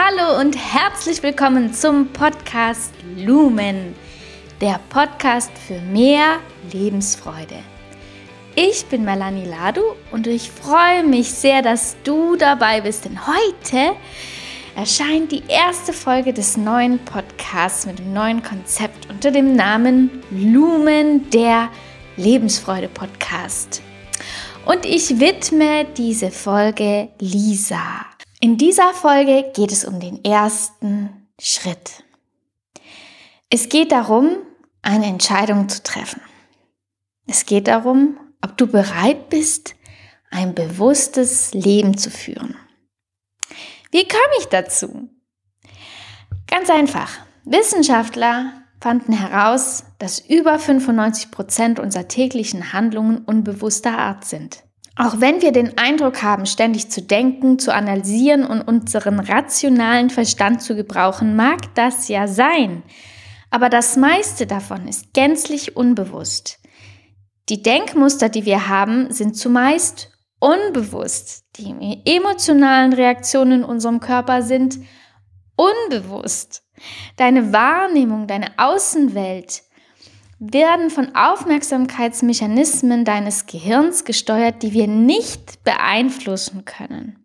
Hallo 0.00 0.38
und 0.38 0.56
herzlich 0.56 1.24
willkommen 1.24 1.74
zum 1.74 2.12
Podcast 2.12 2.94
Lumen, 3.16 3.96
der 4.60 4.78
Podcast 4.90 5.50
für 5.66 5.80
mehr 5.80 6.38
Lebensfreude. 6.72 7.56
Ich 8.54 8.86
bin 8.86 9.04
Melanie 9.04 9.44
Ladu 9.44 9.82
und 10.12 10.28
ich 10.28 10.52
freue 10.52 11.02
mich 11.02 11.32
sehr, 11.32 11.62
dass 11.62 11.96
du 12.04 12.36
dabei 12.36 12.80
bist, 12.82 13.06
denn 13.06 13.18
heute 13.26 13.96
erscheint 14.76 15.32
die 15.32 15.42
erste 15.48 15.92
Folge 15.92 16.32
des 16.32 16.56
neuen 16.56 17.00
Podcasts 17.00 17.84
mit 17.84 17.98
dem 17.98 18.12
neuen 18.12 18.44
Konzept 18.44 19.10
unter 19.10 19.32
dem 19.32 19.56
Namen 19.56 20.22
Lumen, 20.30 21.28
der 21.30 21.70
Lebensfreude 22.16 22.86
Podcast. 22.86 23.82
Und 24.64 24.86
ich 24.86 25.18
widme 25.18 25.86
diese 25.96 26.30
Folge 26.30 27.08
Lisa. 27.18 28.06
In 28.40 28.56
dieser 28.56 28.94
Folge 28.94 29.50
geht 29.52 29.72
es 29.72 29.84
um 29.84 29.98
den 29.98 30.24
ersten 30.24 31.26
Schritt. 31.40 32.04
Es 33.50 33.68
geht 33.68 33.90
darum, 33.90 34.36
eine 34.80 35.06
Entscheidung 35.06 35.68
zu 35.68 35.82
treffen. 35.82 36.22
Es 37.26 37.46
geht 37.46 37.66
darum, 37.66 38.16
ob 38.40 38.56
du 38.56 38.68
bereit 38.68 39.28
bist, 39.28 39.74
ein 40.30 40.54
bewusstes 40.54 41.52
Leben 41.52 41.98
zu 41.98 42.10
führen. 42.10 42.56
Wie 43.90 44.06
kam 44.06 44.20
ich 44.38 44.46
dazu? 44.46 45.10
Ganz 46.46 46.70
einfach. 46.70 47.10
Wissenschaftler 47.44 48.52
fanden 48.80 49.14
heraus, 49.14 49.84
dass 49.98 50.20
über 50.20 50.60
95 50.60 51.32
Prozent 51.32 51.80
unserer 51.80 52.06
täglichen 52.06 52.72
Handlungen 52.72 53.18
unbewusster 53.24 53.98
Art 53.98 54.24
sind. 54.24 54.62
Auch 54.98 55.20
wenn 55.20 55.40
wir 55.42 55.52
den 55.52 55.78
Eindruck 55.78 56.24
haben, 56.24 56.44
ständig 56.44 56.90
zu 56.90 57.00
denken, 57.00 57.60
zu 57.60 57.72
analysieren 57.72 58.44
und 58.44 58.62
unseren 58.62 59.20
rationalen 59.20 60.10
Verstand 60.10 60.60
zu 60.60 60.74
gebrauchen, 60.74 61.36
mag 61.36 61.72
das 61.76 62.08
ja 62.08 62.26
sein. 62.26 62.82
Aber 63.48 63.68
das 63.68 63.96
meiste 63.96 64.48
davon 64.48 64.88
ist 64.88 65.14
gänzlich 65.14 65.76
unbewusst. 65.76 66.58
Die 67.48 67.62
Denkmuster, 67.62 68.28
die 68.28 68.44
wir 68.44 68.68
haben, 68.68 69.12
sind 69.12 69.36
zumeist 69.36 70.10
unbewusst. 70.40 71.44
Die 71.56 72.02
emotionalen 72.04 72.92
Reaktionen 72.92 73.60
in 73.60 73.64
unserem 73.64 74.00
Körper 74.00 74.42
sind 74.42 74.80
unbewusst. 75.54 76.64
Deine 77.16 77.52
Wahrnehmung, 77.52 78.26
deine 78.26 78.50
Außenwelt, 78.56 79.62
werden 80.38 80.90
von 80.90 81.14
Aufmerksamkeitsmechanismen 81.14 83.04
deines 83.04 83.46
Gehirns 83.46 84.04
gesteuert, 84.04 84.62
die 84.62 84.72
wir 84.72 84.86
nicht 84.86 85.64
beeinflussen 85.64 86.64
können. 86.64 87.24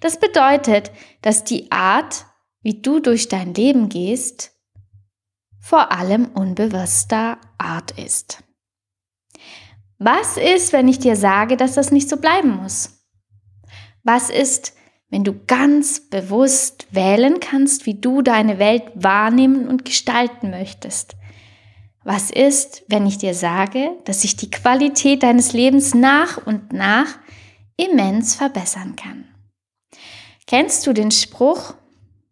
Das 0.00 0.18
bedeutet, 0.18 0.90
dass 1.22 1.44
die 1.44 1.70
Art, 1.70 2.26
wie 2.62 2.82
du 2.82 3.00
durch 3.00 3.28
dein 3.28 3.54
Leben 3.54 3.88
gehst, 3.88 4.52
vor 5.60 5.92
allem 5.92 6.26
unbewusster 6.26 7.38
Art 7.56 7.92
ist. 7.92 8.42
Was 9.98 10.36
ist, 10.36 10.72
wenn 10.72 10.88
ich 10.88 10.98
dir 10.98 11.16
sage, 11.16 11.56
dass 11.56 11.74
das 11.74 11.90
nicht 11.90 12.08
so 12.10 12.18
bleiben 12.18 12.50
muss? 12.50 13.04
Was 14.02 14.28
ist, 14.28 14.74
wenn 15.08 15.24
du 15.24 15.32
ganz 15.46 16.10
bewusst 16.10 16.88
wählen 16.90 17.40
kannst, 17.40 17.86
wie 17.86 17.98
du 17.98 18.20
deine 18.20 18.58
Welt 18.58 18.82
wahrnehmen 18.94 19.66
und 19.68 19.84
gestalten 19.84 20.50
möchtest? 20.50 21.16
Was 22.04 22.30
ist, 22.30 22.84
wenn 22.88 23.06
ich 23.06 23.16
dir 23.16 23.34
sage, 23.34 23.92
dass 24.04 24.22
sich 24.22 24.36
die 24.36 24.50
Qualität 24.50 25.22
deines 25.22 25.54
Lebens 25.54 25.94
nach 25.94 26.36
und 26.46 26.74
nach 26.74 27.06
immens 27.78 28.34
verbessern 28.34 28.94
kann? 28.94 29.24
Kennst 30.46 30.86
du 30.86 30.92
den 30.92 31.10
Spruch, 31.10 31.72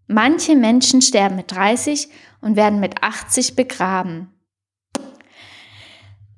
manche 0.06 0.54
Menschen 0.56 1.00
sterben 1.00 1.36
mit 1.36 1.50
30 1.50 2.08
und 2.42 2.56
werden 2.56 2.80
mit 2.80 3.02
80 3.02 3.56
begraben? 3.56 4.28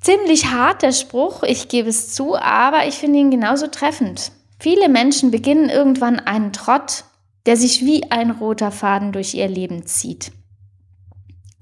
Ziemlich 0.01 0.47
hart 0.53 0.83
der 0.83 0.93
Spruch, 0.93 1.43
ich 1.43 1.69
gebe 1.69 1.89
es 1.89 2.15
zu, 2.15 2.37
aber 2.37 2.87
ich 2.87 2.95
finde 2.95 3.19
ihn 3.19 3.33
genauso 3.33 3.67
treffend. 3.67 4.31
Viele 4.61 4.89
Menschen 4.89 5.33
beginnen 5.33 5.71
irgendwann 5.71 6.21
einen 6.21 6.53
Trott, 6.53 7.05
der 7.47 7.57
sich 7.57 7.85
wie 7.85 8.11
ein 8.13 8.31
roter 8.31 8.71
Faden 8.71 9.11
durch 9.11 9.35
ihr 9.35 9.49
Leben 9.49 9.87
zieht. 9.87 10.31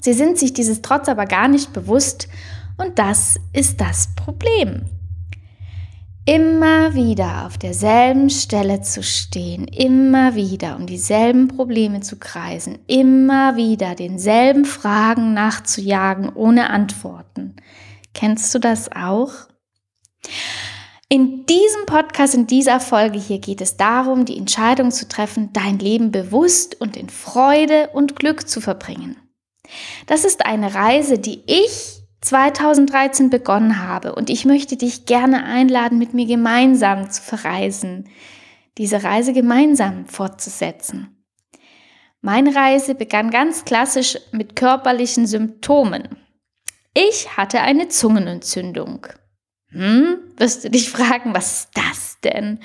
Sie 0.03 0.13
sind 0.13 0.37
sich 0.37 0.53
dieses 0.53 0.83
Trotz 0.83 1.09
aber 1.09 1.27
gar 1.27 1.47
nicht 1.47 1.73
bewusst 1.73 2.29
und 2.77 2.99
das 2.99 3.39
ist 3.53 3.81
das 3.81 4.09
Problem. 4.17 4.83
Immer 6.25 6.95
wieder 6.95 7.47
auf 7.47 7.57
derselben 7.57 8.29
Stelle 8.29 8.81
zu 8.83 9.03
stehen, 9.03 9.67
immer 9.67 10.35
wieder 10.35 10.77
um 10.77 10.87
dieselben 10.87 11.49
Probleme 11.49 12.01
zu 12.01 12.17
kreisen, 12.19 12.79
immer 12.87 13.57
wieder 13.57 13.95
denselben 13.95 14.65
Fragen 14.65 15.35
nachzujagen 15.35 16.33
ohne 16.33 16.71
Antworten. 16.71 17.57
Kennst 18.13 18.53
du 18.55 18.59
das 18.59 18.91
auch? 18.93 19.33
In 21.09 21.47
diesem 21.47 21.87
Podcast, 21.87 22.35
in 22.35 22.47
dieser 22.47 22.81
Folge 22.81 23.19
hier 23.19 23.39
geht 23.39 23.61
es 23.61 23.77
darum, 23.77 24.25
die 24.25 24.39
Entscheidung 24.39 24.91
zu 24.91 25.07
treffen, 25.07 25.51
dein 25.53 25.79
Leben 25.79 26.11
bewusst 26.11 26.81
und 26.81 26.97
in 26.97 27.09
Freude 27.09 27.91
und 27.93 28.17
Glück 28.17 28.49
zu 28.49 28.61
verbringen. 28.61 29.17
Das 30.07 30.25
ist 30.25 30.47
eine 30.47 30.75
Reise, 30.75 31.19
die 31.19 31.43
ich 31.47 32.03
2013 32.23 33.31
begonnen 33.31 33.87
habe 33.87 34.15
und 34.15 34.31
ich 34.31 34.45
möchte 34.45 34.77
dich 34.77 35.07
gerne 35.07 35.45
einladen, 35.45 35.99
mit 35.99 36.15
mir 36.15 36.27
gemeinsam 36.27 37.11
zu 37.11 37.21
verreisen, 37.21 38.09
diese 38.79 39.03
Reise 39.03 39.33
gemeinsam 39.33 40.07
fortzusetzen. 40.07 41.25
Meine 42.21 42.55
Reise 42.55 42.95
begann 42.95 43.31
ganz 43.31 43.65
klassisch 43.65 44.17
mit 44.31 44.55
körperlichen 44.55 45.27
Symptomen. 45.27 46.09
Ich 46.95 47.37
hatte 47.37 47.61
eine 47.61 47.89
Zungenentzündung. 47.89 49.09
Hm, 49.71 50.19
wirst 50.37 50.65
du 50.65 50.71
dich 50.71 50.91
fragen, 50.91 51.35
was 51.35 51.61
ist 51.61 51.71
das 51.75 52.19
denn? 52.23 52.61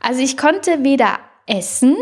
Also 0.00 0.20
ich 0.20 0.36
konnte 0.36 0.84
weder 0.84 1.18
essen 1.46 1.96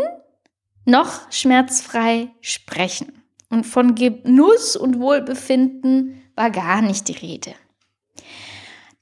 noch 0.85 1.31
schmerzfrei 1.31 2.29
sprechen. 2.41 3.20
Und 3.51 3.65
von 3.65 3.93
Genuss 3.93 4.75
und 4.75 4.99
Wohlbefinden 4.99 6.23
war 6.35 6.49
gar 6.49 6.81
nicht 6.81 7.07
die 7.07 7.13
Rede. 7.13 7.53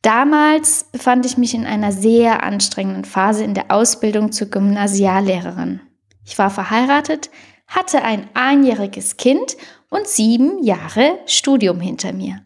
Damals 0.01 0.85
befand 0.85 1.25
ich 1.25 1.37
mich 1.37 1.53
in 1.53 1.65
einer 1.65 1.91
sehr 1.91 2.43
anstrengenden 2.43 3.05
Phase 3.05 3.43
in 3.43 3.53
der 3.53 3.69
Ausbildung 3.69 4.31
zur 4.31 4.47
Gymnasiallehrerin. 4.49 5.81
Ich 6.25 6.37
war 6.37 6.49
verheiratet, 6.49 7.29
hatte 7.67 8.01
ein 8.01 8.29
einjähriges 8.33 9.17
Kind 9.17 9.57
und 9.89 10.07
sieben 10.07 10.63
Jahre 10.63 11.19
Studium 11.25 11.79
hinter 11.79 12.13
mir. 12.13 12.45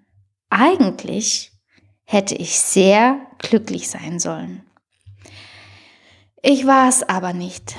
Eigentlich 0.49 1.51
hätte 2.03 2.35
ich 2.35 2.59
sehr 2.59 3.19
glücklich 3.39 3.89
sein 3.89 4.19
sollen. 4.19 4.63
Ich 6.41 6.67
war 6.67 6.89
es 6.89 7.03
aber 7.07 7.33
nicht. 7.33 7.75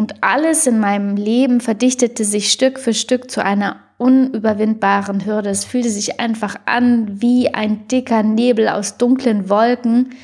Und 0.00 0.22
alles 0.22 0.66
in 0.66 0.80
meinem 0.80 1.14
Leben 1.14 1.60
verdichtete 1.60 2.24
sich 2.24 2.50
Stück 2.50 2.78
für 2.78 2.94
Stück 2.94 3.30
zu 3.30 3.44
einer 3.44 3.76
unüberwindbaren 3.98 5.26
Hürde. 5.26 5.50
Es 5.50 5.66
fühlte 5.66 5.90
sich 5.90 6.18
einfach 6.18 6.56
an 6.64 7.20
wie 7.20 7.52
ein 7.52 7.86
dicker 7.86 8.22
Nebel 8.22 8.70
aus 8.70 8.96
dunklen 8.96 9.50
Wolken, 9.50 10.14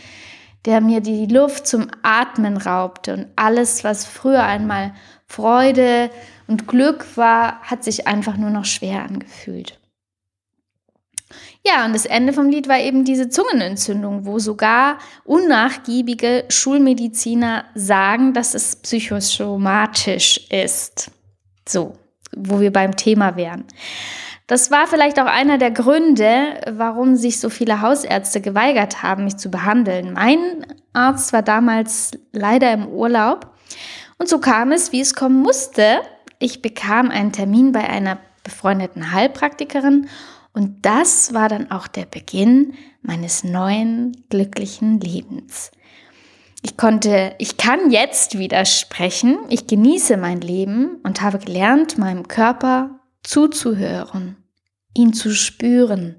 der 0.64 0.80
mir 0.80 1.02
die 1.02 1.26
Luft 1.26 1.66
zum 1.66 1.88
Atmen 2.00 2.56
raubte. 2.56 3.12
Und 3.12 3.26
alles, 3.36 3.84
was 3.84 4.06
früher 4.06 4.44
einmal 4.44 4.94
Freude 5.26 6.08
und 6.46 6.66
Glück 6.66 7.04
war, 7.18 7.60
hat 7.60 7.84
sich 7.84 8.06
einfach 8.06 8.38
nur 8.38 8.48
noch 8.48 8.64
schwer 8.64 9.02
angefühlt. 9.02 9.78
Ja, 11.66 11.84
und 11.84 11.94
das 11.94 12.06
Ende 12.06 12.32
vom 12.32 12.48
Lied 12.48 12.68
war 12.68 12.78
eben 12.78 13.04
diese 13.04 13.28
Zungenentzündung, 13.28 14.24
wo 14.24 14.38
sogar 14.38 14.98
unnachgiebige 15.24 16.44
Schulmediziner 16.48 17.64
sagen, 17.74 18.34
dass 18.34 18.54
es 18.54 18.76
psychosomatisch 18.76 20.46
ist. 20.48 21.10
So, 21.68 21.94
wo 22.36 22.60
wir 22.60 22.72
beim 22.72 22.94
Thema 22.94 23.34
wären. 23.34 23.64
Das 24.46 24.70
war 24.70 24.86
vielleicht 24.86 25.18
auch 25.18 25.26
einer 25.26 25.58
der 25.58 25.72
Gründe, 25.72 26.60
warum 26.70 27.16
sich 27.16 27.40
so 27.40 27.50
viele 27.50 27.80
Hausärzte 27.80 28.40
geweigert 28.40 29.02
haben, 29.02 29.24
mich 29.24 29.36
zu 29.36 29.50
behandeln. 29.50 30.12
Mein 30.12 30.64
Arzt 30.92 31.32
war 31.32 31.42
damals 31.42 32.12
leider 32.30 32.72
im 32.72 32.86
Urlaub 32.86 33.56
und 34.18 34.28
so 34.28 34.38
kam 34.38 34.70
es, 34.70 34.92
wie 34.92 35.00
es 35.00 35.16
kommen 35.16 35.42
musste. 35.42 36.00
Ich 36.38 36.62
bekam 36.62 37.10
einen 37.10 37.32
Termin 37.32 37.72
bei 37.72 37.88
einer 37.88 38.18
befreundeten 38.44 39.10
Heilpraktikerin 39.10 40.06
und 40.56 40.86
das 40.86 41.34
war 41.34 41.50
dann 41.50 41.70
auch 41.70 41.86
der 41.86 42.06
Beginn 42.06 42.72
meines 43.02 43.44
neuen 43.44 44.24
glücklichen 44.30 44.98
Lebens. 45.00 45.70
Ich 46.62 46.78
konnte, 46.78 47.34
ich 47.38 47.58
kann 47.58 47.90
jetzt 47.90 48.38
wieder 48.38 48.64
sprechen. 48.64 49.38
Ich 49.50 49.66
genieße 49.66 50.16
mein 50.16 50.40
Leben 50.40 50.96
und 51.02 51.20
habe 51.20 51.38
gelernt, 51.38 51.98
meinem 51.98 52.26
Körper 52.26 53.00
zuzuhören, 53.22 54.38
ihn 54.94 55.12
zu 55.12 55.34
spüren, 55.34 56.16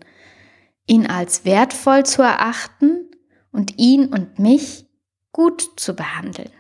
ihn 0.86 1.08
als 1.08 1.44
wertvoll 1.44 2.06
zu 2.06 2.22
erachten 2.22 3.10
und 3.52 3.80
ihn 3.80 4.06
und 4.06 4.38
mich 4.38 4.86
gut 5.32 5.68
zu 5.78 5.96
behandeln. 5.96 6.52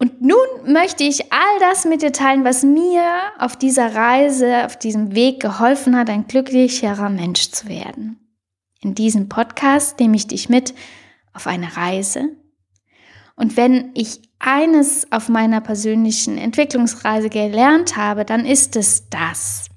Und 0.00 0.22
nun 0.22 0.72
möchte 0.72 1.04
ich 1.04 1.30
all 1.30 1.58
das 1.60 1.84
mit 1.84 2.00
dir 2.00 2.10
teilen, 2.10 2.42
was 2.42 2.62
mir 2.62 3.04
auf 3.38 3.54
dieser 3.54 3.94
Reise, 3.94 4.64
auf 4.64 4.78
diesem 4.78 5.14
Weg 5.14 5.40
geholfen 5.40 5.94
hat, 5.94 6.08
ein 6.08 6.26
glücklicherer 6.26 7.10
Mensch 7.10 7.50
zu 7.50 7.68
werden. 7.68 8.18
In 8.80 8.94
diesem 8.94 9.28
Podcast 9.28 10.00
nehme 10.00 10.16
ich 10.16 10.26
dich 10.26 10.48
mit 10.48 10.72
auf 11.34 11.46
eine 11.46 11.76
Reise. 11.76 12.30
Und 13.36 13.58
wenn 13.58 13.90
ich 13.92 14.22
eines 14.38 15.12
auf 15.12 15.28
meiner 15.28 15.60
persönlichen 15.60 16.38
Entwicklungsreise 16.38 17.28
gelernt 17.28 17.98
habe, 17.98 18.24
dann 18.24 18.46
ist 18.46 18.76
es 18.76 19.10
das. 19.10 19.68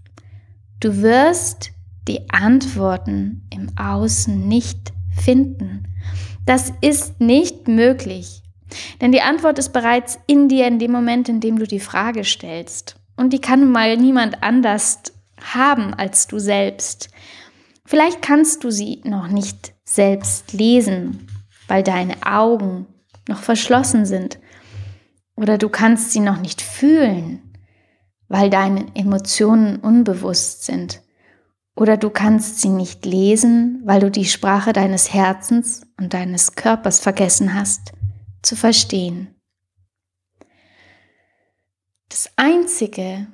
Du 0.79 1.01
wirst 1.01 1.71
die 2.07 2.29
Antworten 2.29 3.45
im 3.53 3.77
Außen 3.77 4.47
nicht 4.47 4.93
finden. 5.21 5.83
Das 6.45 6.71
ist 6.79 7.19
nicht 7.19 7.67
möglich. 7.67 8.42
Denn 9.01 9.11
die 9.11 9.21
Antwort 9.21 9.59
ist 9.59 9.73
bereits 9.73 10.19
in 10.27 10.49
dir 10.49 10.67
in 10.67 10.79
dem 10.79 10.91
Moment, 10.91 11.29
in 11.29 11.39
dem 11.39 11.59
du 11.59 11.65
die 11.65 11.79
Frage 11.79 12.23
stellst. 12.23 12.95
Und 13.15 13.33
die 13.33 13.41
kann 13.41 13.71
mal 13.71 13.97
niemand 13.97 14.43
anders 14.43 14.99
haben 15.41 15.93
als 15.93 16.27
du 16.27 16.39
selbst. 16.39 17.09
Vielleicht 17.85 18.21
kannst 18.21 18.63
du 18.63 18.71
sie 18.71 19.01
noch 19.03 19.27
nicht 19.27 19.73
selbst 19.83 20.53
lesen, 20.53 21.27
weil 21.67 21.83
deine 21.83 22.25
Augen 22.25 22.87
noch 23.27 23.39
verschlossen 23.39 24.05
sind. 24.05 24.39
Oder 25.35 25.57
du 25.57 25.69
kannst 25.69 26.11
sie 26.11 26.19
noch 26.19 26.39
nicht 26.39 26.61
fühlen, 26.61 27.53
weil 28.27 28.49
deine 28.49 28.85
Emotionen 28.95 29.77
unbewusst 29.77 30.63
sind. 30.63 31.01
Oder 31.75 31.97
du 31.97 32.09
kannst 32.09 32.61
sie 32.61 32.69
nicht 32.69 33.05
lesen, 33.05 33.81
weil 33.83 33.99
du 33.99 34.11
die 34.11 34.25
Sprache 34.25 34.73
deines 34.73 35.13
Herzens 35.13 35.81
und 35.99 36.13
deines 36.13 36.55
Körpers 36.55 36.99
vergessen 36.99 37.53
hast 37.55 37.93
zu 38.43 38.55
verstehen. 38.55 39.35
Das 42.09 42.29
Einzige, 42.35 43.27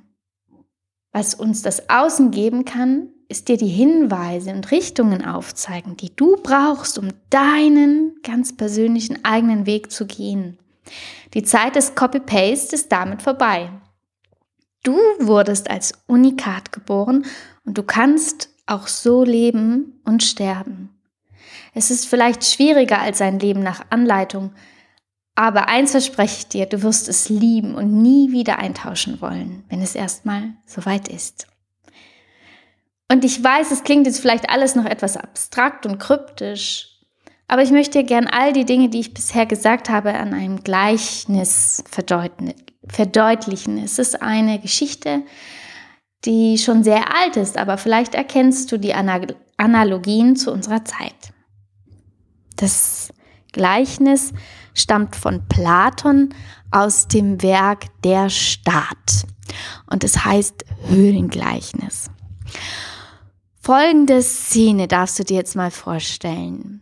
was 1.12 1.36
uns 1.36 1.62
das 1.62 1.90
Außen 1.90 2.32
geben 2.32 2.64
kann, 2.64 3.10
ist 3.28 3.48
dir 3.48 3.58
die 3.58 3.68
Hinweise 3.68 4.52
und 4.52 4.72
Richtungen 4.72 5.26
aufzeigen, 5.26 5.98
die 5.98 6.16
du 6.16 6.38
brauchst, 6.42 6.98
um 6.98 7.10
deinen 7.30 8.16
ganz 8.24 8.56
persönlichen 8.56 9.24
eigenen 9.26 9.66
Weg 9.66 9.92
zu 9.92 10.08
gehen. 10.08 10.58
Die 11.34 11.44
Zeit 11.44 11.76
des 11.76 11.94
Copy-Paste 11.94 12.76
ist 12.76 12.92
damit 12.92 13.22
vorbei. 13.22 13.70
Du 14.84 14.96
wurdest 15.20 15.70
als 15.70 15.94
Unikat 16.08 16.72
geboren 16.72 17.26
und 17.66 17.78
du 17.78 17.84
kannst 17.84 18.50
auch 18.66 18.88
so 18.88 19.24
leben 19.24 20.02
und 20.06 20.24
sterben. 20.24 20.90
Es 21.74 21.92
ist 21.92 22.06
vielleicht 22.06 22.46
schwieriger 22.46 23.00
als 23.00 23.22
ein 23.22 23.40
Leben 23.40 23.62
nach 23.62 23.86
Anleitung, 23.90 24.52
aber 25.40 25.70
eins 25.70 25.92
verspreche 25.92 26.36
ich 26.40 26.48
dir, 26.50 26.66
du 26.66 26.84
wirst 26.84 27.08
es 27.08 27.30
lieben 27.30 27.74
und 27.76 28.02
nie 28.02 28.34
wieder 28.34 28.60
eintauschen 28.60 29.22
wollen, 29.22 29.64
wenn 29.70 29.82
es 29.82 29.96
erstmal 29.96 30.56
soweit 30.66 31.08
ist. 31.08 31.48
Und 33.10 33.24
ich 33.24 33.42
weiß, 33.42 33.72
es 33.72 33.86
klingt 33.86 34.06
jetzt 34.06 34.20
vielleicht 34.20 34.50
alles 34.50 34.76
noch 34.76 34.84
etwas 34.84 35.16
abstrakt 35.16 35.86
und 35.86 35.98
kryptisch, 35.98 37.00
aber 37.48 37.62
ich 37.62 37.72
möchte 37.72 38.04
gern 38.04 38.28
all 38.28 38.52
die 38.52 38.66
Dinge, 38.66 38.90
die 38.90 39.00
ich 39.00 39.14
bisher 39.14 39.46
gesagt 39.46 39.88
habe, 39.88 40.14
an 40.14 40.34
einem 40.34 40.62
Gleichnis 40.62 41.86
verdeutlichen. 41.90 43.78
Es 43.78 43.98
ist 43.98 44.22
eine 44.22 44.60
Geschichte, 44.60 45.22
die 46.26 46.58
schon 46.58 46.84
sehr 46.84 47.16
alt 47.16 47.38
ist, 47.38 47.58
aber 47.58 47.78
vielleicht 47.78 48.14
erkennst 48.14 48.74
du 48.74 48.78
die 48.78 48.94
Analogien 48.94 50.36
zu 50.36 50.52
unserer 50.52 50.84
Zeit. 50.84 51.32
Das 52.58 53.14
Gleichnis 53.54 54.34
stammt 54.74 55.16
von 55.16 55.48
Platon 55.48 56.34
aus 56.72 57.08
dem 57.08 57.42
Werk 57.42 57.88
Der 58.04 58.30
Staat 58.30 59.26
und 59.88 60.04
es 60.04 60.24
heißt 60.26 60.66
Höhlengleichnis. 60.88 62.10
Folgende 63.62 64.22
Szene 64.22 64.88
darfst 64.88 65.20
du 65.20 65.24
dir 65.24 65.38
jetzt 65.38 65.56
mal 65.56 65.72
vorstellen. 65.72 66.82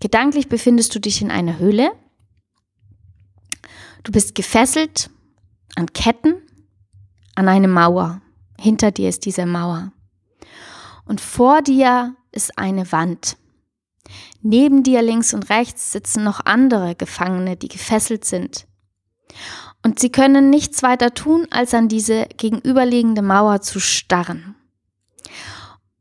Gedanklich 0.00 0.48
befindest 0.48 0.94
du 0.94 1.00
dich 1.00 1.22
in 1.22 1.30
einer 1.30 1.58
Höhle. 1.58 1.90
Du 4.02 4.12
bist 4.12 4.34
gefesselt 4.34 5.10
an 5.74 5.92
Ketten 5.92 6.34
an 7.34 7.48
eine 7.48 7.68
Mauer. 7.68 8.20
Hinter 8.58 8.90
dir 8.90 9.08
ist 9.08 9.24
diese 9.24 9.46
Mauer. 9.46 9.92
Und 11.04 11.20
vor 11.20 11.62
dir 11.62 12.16
ist 12.32 12.58
eine 12.58 12.90
Wand. 12.90 13.36
Neben 14.42 14.82
dir 14.82 15.02
links 15.02 15.34
und 15.34 15.50
rechts 15.50 15.92
sitzen 15.92 16.24
noch 16.24 16.44
andere 16.44 16.94
Gefangene, 16.94 17.56
die 17.56 17.68
gefesselt 17.68 18.24
sind. 18.24 18.66
Und 19.82 19.98
sie 20.00 20.10
können 20.10 20.50
nichts 20.50 20.82
weiter 20.82 21.14
tun, 21.14 21.46
als 21.50 21.74
an 21.74 21.88
diese 21.88 22.26
gegenüberliegende 22.36 23.22
Mauer 23.22 23.60
zu 23.60 23.80
starren. 23.80 24.56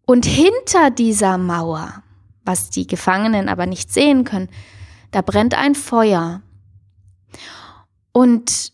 Und 0.06 0.26
hinter 0.26 0.92
dieser 0.92 1.38
Mauer, 1.38 2.04
was 2.44 2.70
die 2.70 2.88
Gefangenen 2.88 3.50
aber 3.50 3.66
nicht 3.66 3.92
sehen 3.92 4.24
können, 4.24 4.50
da 5.12 5.22
brennt 5.22 5.56
ein 5.56 5.76
Feuer. 5.76 6.42
Und 8.12 8.74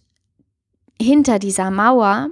hinter 1.02 1.40
dieser 1.40 1.72
Mauer 1.72 2.30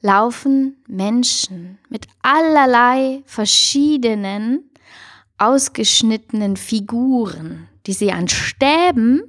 laufen 0.00 0.82
Menschen 0.86 1.78
mit 1.88 2.06
allerlei 2.22 3.22
verschiedenen 3.26 4.71
ausgeschnittenen 5.42 6.56
Figuren, 6.56 7.68
die 7.86 7.92
sie 7.92 8.12
an 8.12 8.28
Stäben 8.28 9.22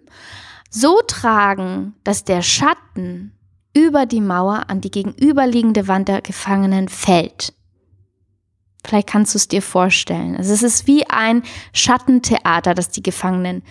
so 0.69 1.01
tragen, 1.07 1.95
dass 2.04 2.24
der 2.24 2.42
Schatten 2.42 3.33
über 3.75 4.06
die 4.06 4.21
Mauer 4.21 4.65
an 4.69 4.81
die 4.81 4.92
gegenüberliegende 4.92 5.88
Wand 5.88 6.07
der 6.07 6.21
Gefangenen 6.21 6.88
fällt. 6.88 7.54
Vielleicht 8.86 9.07
kannst 9.07 9.33
du 9.33 9.38
es 9.38 9.48
dir 9.48 9.62
vorstellen. 9.62 10.36
Also 10.36 10.54
es 10.54 10.62
ist 10.62 10.88
wie 10.88 11.10
ein 11.10 11.44
Schattentheater, 11.74 12.74
das 12.74 12.89
die 12.89 13.01
Gefangenen 13.01 13.63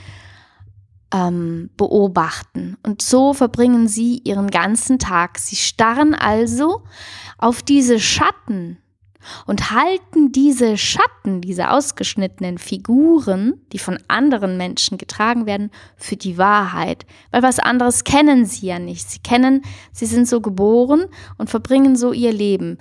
ähm, 1.12 1.70
beobachten. 1.76 2.78
Und 2.82 3.02
so 3.02 3.34
verbringen 3.34 3.86
sie 3.86 4.18
ihren 4.24 4.50
ganzen 4.50 4.98
Tag. 4.98 5.38
Sie 5.38 5.56
starren 5.56 6.14
also 6.14 6.82
auf 7.38 7.62
diese 7.62 8.00
Schatten 8.00 8.78
und 9.46 9.70
halten 9.70 10.32
diese 10.32 10.76
Schatten, 10.76 11.40
diese 11.40 11.70
ausgeschnittenen 11.70 12.58
Figuren, 12.58 13.60
die 13.72 13.78
von 13.78 13.98
anderen 14.08 14.56
Menschen 14.56 14.98
getragen 14.98 15.46
werden, 15.46 15.70
für 15.96 16.16
die 16.16 16.38
Wahrheit. 16.38 17.06
Weil 17.30 17.42
was 17.42 17.58
anderes 17.58 18.04
kennen 18.04 18.44
sie 18.46 18.66
ja 18.66 18.78
nicht. 18.78 19.10
Sie 19.10 19.20
kennen, 19.20 19.62
sie 19.92 20.06
sind 20.06 20.28
so 20.28 20.40
geboren 20.40 21.04
und 21.38 21.50
verbringen 21.50 21.96
so 21.96 22.12
ihr 22.12 22.32
Leben. 22.32 22.78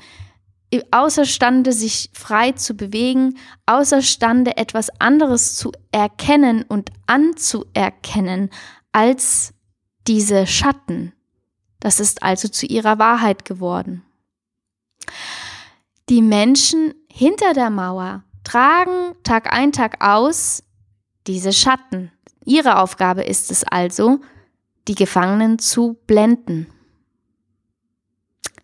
Außerstande, 0.92 1.74
sich 1.74 2.10
frei 2.14 2.54
zu 2.54 2.76
bewegen, 2.76 3.38
außerstande, 3.66 4.56
etwas 4.56 4.90
anderes 5.02 5.56
zu 5.56 5.74
erkennen 5.92 6.64
und 6.64 6.92
anzuerkennen 7.08 8.50
als 8.94 9.54
diese 10.08 10.48
Schatten. 10.48 11.14
Das 11.82 12.00
ist 12.00 12.24
also 12.24 12.48
zu 12.48 12.66
ihrer 12.66 13.00
Wahrheit 13.00 13.44
geworden. 13.44 14.04
Die 16.12 16.22
Menschen 16.22 16.94
hinter 17.08 17.54
der 17.54 17.70
Mauer 17.70 18.26
tragen 18.44 19.16
Tag 19.24 19.54
ein, 19.54 19.72
Tag 19.72 20.06
aus 20.06 20.62
diese 21.26 21.54
Schatten. 21.54 22.12
Ihre 22.44 22.80
Aufgabe 22.80 23.24
ist 23.24 23.50
es 23.50 23.64
also, 23.64 24.20
die 24.90 24.96
Gefangenen 24.96 25.58
zu 25.58 25.98
blenden. 26.08 26.68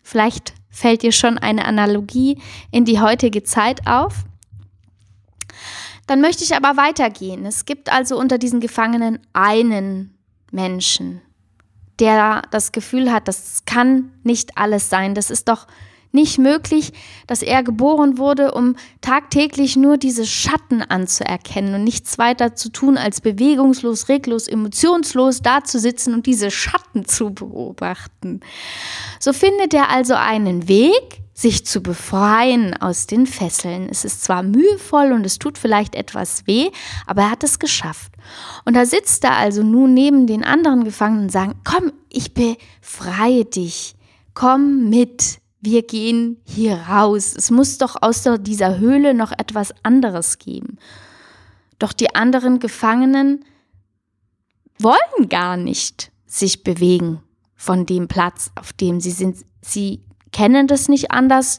Vielleicht 0.02 0.52
fällt 0.68 1.00
dir 1.00 1.10
schon 1.10 1.38
eine 1.38 1.64
Analogie 1.64 2.38
in 2.70 2.84
die 2.84 3.00
heutige 3.00 3.42
Zeit 3.44 3.86
auf. 3.86 4.24
Dann 6.06 6.20
möchte 6.20 6.44
ich 6.44 6.54
aber 6.54 6.76
weitergehen. 6.76 7.46
Es 7.46 7.64
gibt 7.64 7.90
also 7.90 8.18
unter 8.18 8.36
diesen 8.36 8.60
Gefangenen 8.60 9.20
einen 9.32 10.18
Menschen, 10.50 11.22
der 11.98 12.42
das 12.50 12.72
Gefühl 12.72 13.10
hat, 13.10 13.26
das 13.26 13.62
kann 13.64 14.12
nicht 14.22 14.58
alles 14.58 14.90
sein. 14.90 15.14
Das 15.14 15.30
ist 15.30 15.48
doch 15.48 15.66
nicht 16.12 16.38
möglich, 16.38 16.92
dass 17.26 17.42
er 17.42 17.62
geboren 17.62 18.18
wurde, 18.18 18.52
um 18.52 18.76
tagtäglich 19.00 19.76
nur 19.76 19.98
diese 19.98 20.26
Schatten 20.26 20.82
anzuerkennen 20.82 21.74
und 21.74 21.84
nichts 21.84 22.18
weiter 22.18 22.54
zu 22.54 22.70
tun, 22.70 22.96
als 22.96 23.20
bewegungslos, 23.20 24.08
reglos, 24.08 24.48
emotionslos 24.48 25.42
dazusitzen 25.42 26.14
und 26.14 26.26
diese 26.26 26.50
Schatten 26.50 27.04
zu 27.04 27.30
beobachten. 27.30 28.40
So 29.20 29.32
findet 29.32 29.74
er 29.74 29.90
also 29.90 30.14
einen 30.14 30.68
Weg, 30.68 31.22
sich 31.38 31.64
zu 31.64 31.80
befreien 31.80 32.74
aus 32.74 33.06
den 33.06 33.24
Fesseln. 33.24 33.88
Es 33.88 34.04
ist 34.04 34.24
zwar 34.24 34.42
mühevoll 34.42 35.12
und 35.12 35.24
es 35.24 35.38
tut 35.38 35.56
vielleicht 35.56 35.94
etwas 35.94 36.48
weh, 36.48 36.70
aber 37.06 37.22
er 37.22 37.30
hat 37.30 37.44
es 37.44 37.60
geschafft. 37.60 38.12
Und 38.64 38.74
da 38.74 38.84
sitzt 38.84 39.22
er 39.22 39.36
also 39.36 39.62
nun 39.62 39.94
neben 39.94 40.26
den 40.26 40.42
anderen 40.42 40.82
Gefangenen 40.82 41.24
und 41.24 41.32
sagt, 41.32 41.54
komm, 41.62 41.92
ich 42.08 42.34
befreie 42.34 43.44
dich, 43.44 43.94
komm 44.34 44.90
mit, 44.90 45.38
wir 45.60 45.82
gehen 45.82 46.40
hier 46.44 46.76
raus. 46.76 47.34
Es 47.36 47.50
muss 47.50 47.78
doch 47.78 47.96
außer 48.00 48.38
dieser 48.38 48.78
Höhle 48.78 49.14
noch 49.14 49.32
etwas 49.32 49.72
anderes 49.82 50.38
geben. 50.38 50.78
Doch 51.78 51.92
die 51.92 52.14
anderen 52.14 52.58
Gefangenen 52.58 53.44
wollen 54.78 55.28
gar 55.28 55.56
nicht 55.56 56.12
sich 56.26 56.62
bewegen 56.62 57.22
von 57.56 57.86
dem 57.86 58.08
Platz, 58.08 58.50
auf 58.54 58.72
dem 58.72 59.00
sie 59.00 59.10
sind. 59.10 59.44
Sie 59.60 60.04
kennen 60.32 60.66
das 60.66 60.88
nicht 60.88 61.10
anders. 61.10 61.58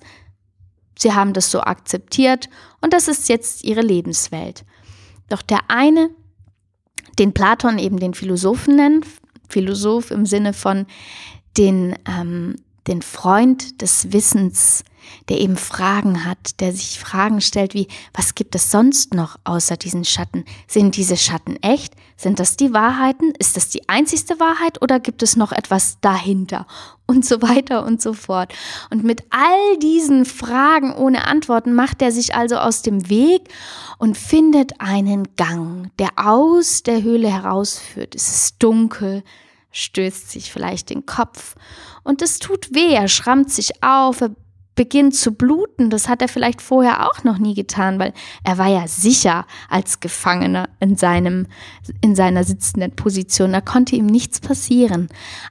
Sie 0.98 1.14
haben 1.14 1.34
das 1.34 1.52
so 1.52 1.62
akzeptiert 1.62 2.50
und 2.82 2.94
das 2.94 3.08
ist 3.08 3.30
jetzt 3.30 3.64
ihre 3.64 3.82
Lebenswelt. 3.82 4.66
Doch 5.30 5.42
der 5.42 5.60
eine, 5.70 6.10
den 7.18 7.34
Platon 7.34 7.80
eben 7.80 8.00
den 8.00 8.14
Philosophen 8.14 8.76
nennt, 8.76 9.06
Philosoph 9.48 10.12
im 10.12 10.26
Sinne 10.26 10.54
von 10.54 10.86
den, 11.58 11.96
ähm, 12.06 12.56
den 12.90 13.02
Freund 13.02 13.82
des 13.82 14.12
Wissens, 14.12 14.84
der 15.30 15.40
eben 15.40 15.58
Fragen 15.58 16.26
hat, 16.26 16.60
der 16.60 16.74
sich 16.74 17.00
Fragen 17.00 17.40
stellt 17.40 17.74
wie, 17.74 17.88
was 18.14 18.36
gibt 18.36 18.56
es 18.56 18.72
sonst 18.72 19.14
noch 19.14 19.38
außer 19.44 19.78
diesen 19.78 20.04
Schatten? 20.04 20.44
Sind 20.68 20.98
diese 20.98 21.18
Schatten 21.18 21.56
echt? 21.62 21.94
Sind 22.18 22.40
das 22.40 22.58
die 22.58 22.74
Wahrheiten? 22.74 23.34
Ist 23.38 23.56
das 23.56 23.70
die 23.70 23.88
einzigste 23.88 24.40
Wahrheit 24.40 24.82
oder 24.82 25.00
gibt 25.00 25.24
es 25.24 25.36
noch 25.36 25.52
etwas 25.52 26.00
dahinter? 26.02 26.68
Und 27.06 27.26
so 27.26 27.42
weiter 27.42 27.86
und 27.86 28.02
so 28.02 28.14
fort. 28.14 28.54
Und 28.90 29.04
mit 29.04 29.24
all 29.30 29.78
diesen 29.78 30.26
Fragen 30.26 30.94
ohne 30.94 31.26
Antworten 31.26 31.74
macht 31.74 32.02
er 32.02 32.12
sich 32.12 32.36
also 32.36 32.58
aus 32.58 32.82
dem 32.82 33.10
Weg 33.10 33.50
und 33.98 34.18
findet 34.18 34.80
einen 34.80 35.36
Gang, 35.36 35.92
der 35.98 36.10
aus 36.18 36.84
der 36.84 37.02
Höhle 37.02 37.32
herausführt. 37.32 38.16
Es 38.16 38.30
ist 38.30 38.56
dunkel, 38.60 39.24
stößt 39.72 40.32
sich 40.32 40.52
vielleicht 40.52 40.90
den 40.90 41.06
Kopf 41.06 41.56
und 42.04 42.22
es 42.22 42.40
tut 42.40 42.74
weh, 42.74 42.94
er 42.94 43.08
schrammt 43.08 43.52
sich 43.52 43.84
auf, 43.84 44.22
er 44.22 44.32
beginnt 44.80 45.14
zu 45.14 45.34
bluten. 45.34 45.90
Das 45.90 46.08
hat 46.08 46.22
er 46.22 46.30
vielleicht 46.30 46.62
vorher 46.62 47.06
auch 47.06 47.26
noch 47.26 47.38
nie 47.38 47.54
getan, 47.54 48.00
weil 48.00 48.14
er 48.46 48.58
war 48.58 48.68
ja 48.68 48.88
sicher 48.88 49.46
als 49.68 50.00
Gefangener 50.00 50.70
in 50.80 50.96
seinem, 50.96 51.48
in 52.00 52.16
seiner 52.16 52.46
sitzenden 52.46 52.96
Position. 52.96 53.52
Da 53.52 53.60
konnte 53.60 53.98
ihm 53.98 54.06
nichts 54.06 54.40
passieren. 54.40 55.10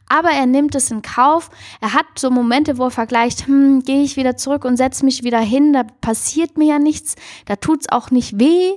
Aber 0.09 0.31
er 0.31 0.47
nimmt 0.47 0.75
es 0.75 0.91
in 0.91 1.03
Kauf. 1.03 1.51
Er 1.83 1.93
hat 1.93 2.07
so 2.17 2.31
Momente, 2.31 2.79
wo 2.79 2.85
er 2.85 2.91
vergleicht, 2.91 3.47
hm, 3.47 3.83
gehe 3.83 4.03
ich 4.03 4.17
wieder 4.17 4.39
zurück 4.39 4.65
und 4.65 4.79
setze 4.79 5.05
mich 5.05 5.23
wieder 5.25 5.41
hin, 5.41 5.75
da 5.75 5.83
passiert 5.83 6.57
mir 6.57 6.69
ja 6.69 6.79
nichts, 6.79 7.15
da 7.45 7.57
tut 7.57 7.83
es 7.83 7.89
auch 7.91 8.11
nicht 8.11 8.41
weh. 8.41 8.77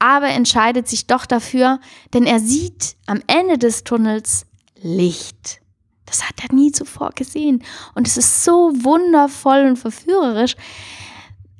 Aber 0.00 0.26
entscheidet 0.26 0.88
sich 0.88 1.06
doch 1.06 1.24
dafür, 1.24 1.78
denn 2.14 2.24
er 2.24 2.40
sieht 2.40 2.96
am 3.06 3.20
Ende 3.28 3.58
des 3.58 3.84
Tunnels 3.84 4.47
Licht. 4.82 5.60
Das 6.06 6.26
hat 6.26 6.42
er 6.42 6.54
nie 6.54 6.72
zuvor 6.72 7.10
gesehen. 7.14 7.62
Und 7.94 8.06
es 8.06 8.16
ist 8.16 8.44
so 8.44 8.72
wundervoll 8.82 9.66
und 9.66 9.76
verführerisch. 9.76 10.56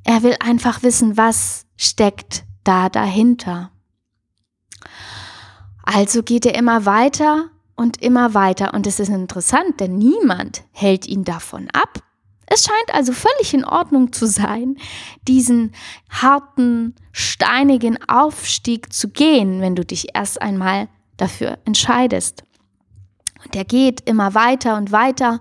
Er 0.03 0.23
will 0.23 0.35
einfach 0.39 0.81
wissen, 0.81 1.17
was 1.17 1.65
steckt 1.77 2.43
da 2.63 2.89
dahinter. 2.89 3.71
Also 5.83 6.23
geht 6.23 6.45
er 6.45 6.55
immer 6.55 6.85
weiter 6.85 7.49
und 7.75 8.01
immer 8.01 8.33
weiter. 8.33 8.73
Und 8.73 8.87
es 8.87 8.99
ist 8.99 9.09
interessant, 9.09 9.79
denn 9.79 9.97
niemand 9.97 10.63
hält 10.71 11.07
ihn 11.07 11.23
davon 11.23 11.69
ab. 11.71 12.03
Es 12.47 12.65
scheint 12.65 12.93
also 12.93 13.13
völlig 13.13 13.53
in 13.53 13.63
Ordnung 13.63 14.11
zu 14.11 14.25
sein, 14.25 14.77
diesen 15.27 15.71
harten, 16.09 16.95
steinigen 17.11 17.99
Aufstieg 18.07 18.91
zu 18.91 19.09
gehen, 19.09 19.61
wenn 19.61 19.75
du 19.75 19.85
dich 19.85 20.15
erst 20.15 20.41
einmal 20.41 20.89
dafür 21.17 21.59
entscheidest. 21.65 22.43
Und 23.43 23.55
er 23.55 23.65
geht 23.65 24.07
immer 24.07 24.33
weiter 24.33 24.77
und 24.77 24.91
weiter. 24.91 25.39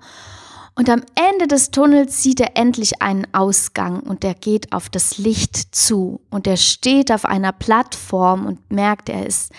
Und 0.75 0.89
am 0.89 1.03
Ende 1.17 1.49
des 1.49 1.73
Tunnels 1.73 2.23
sieht 2.23 2.41
er 2.41 2.57
endlich 2.57 3.03
einen 3.03 3.27
Ausgang 3.35 4.01
und 4.01 4.23
er 4.23 4.35
geht 4.35 4.73
auf 4.73 4.89
das 4.89 5.19
Licht 5.19 5.75
zu. 5.75 6.21
Und 6.31 6.47
er 6.47 6.57
steht 6.57 7.11
auf 7.11 7.25
einer 7.25 7.53
Plattform 7.53 8.47
und 8.47 8.71
merkt, 8.71 9.09
er 9.09 9.27
ist 9.27 9.53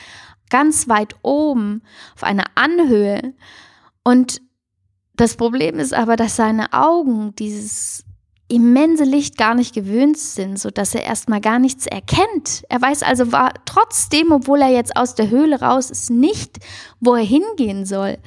ganz 0.49 0.87
weit 0.87 1.15
oben 1.21 1.81
auf 2.15 2.23
einer 2.23 2.45
Anhöhe. 2.55 3.33
Und 4.03 4.41
das 5.15 5.35
Problem 5.35 5.77
ist 5.77 5.93
aber, 5.93 6.15
dass 6.15 6.37
seine 6.37 6.71
Augen 6.71 7.35
dieses 7.35 8.05
immense 8.49 9.03
Licht 9.03 9.37
gar 9.37 9.53
nicht 9.53 9.73
gewöhnt 9.73 10.17
sind, 10.17 10.59
so 10.59 10.69
dass 10.71 10.95
er 10.95 11.03
erstmal 11.03 11.39
gar 11.39 11.59
nichts 11.59 11.85
erkennt. 11.85 12.63
Er 12.67 12.81
weiß 12.81 13.03
also 13.03 13.31
war 13.31 13.53
trotzdem, 13.65 14.31
obwohl 14.31 14.61
er 14.61 14.69
jetzt 14.69 14.97
aus 14.97 15.15
der 15.15 15.29
Höhle 15.29 15.61
raus 15.61 15.91
ist, 15.91 16.09
nicht, 16.09 16.57
wo 16.99 17.15
er 17.15 17.23
hingehen 17.23 17.85
soll. 17.85 18.17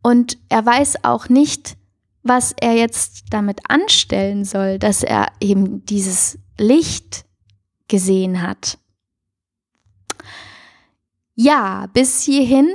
Und 0.00 0.38
er 0.48 0.64
weiß 0.64 1.04
auch 1.04 1.28
nicht, 1.28 1.76
was 2.22 2.54
er 2.60 2.74
jetzt 2.74 3.24
damit 3.30 3.60
anstellen 3.68 4.44
soll, 4.44 4.78
dass 4.78 5.02
er 5.02 5.26
eben 5.40 5.84
dieses 5.84 6.38
Licht 6.56 7.24
gesehen 7.88 8.42
hat. 8.42 8.78
Ja, 11.34 11.86
bis 11.92 12.22
hierhin. 12.22 12.68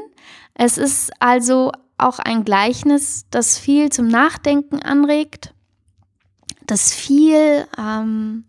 Es 0.54 0.78
ist 0.78 1.12
also 1.20 1.72
auch 1.98 2.20
ein 2.20 2.44
Gleichnis, 2.44 3.26
das 3.32 3.58
viel 3.58 3.90
zum 3.90 4.08
Nachdenken 4.08 4.80
anregt 4.80 5.54
das 6.68 6.94
viel 6.94 7.68
ähm, 7.78 8.46